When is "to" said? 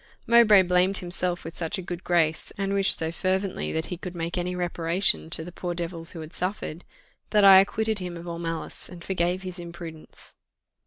5.29-5.43